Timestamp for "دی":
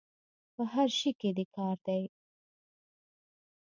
1.85-2.03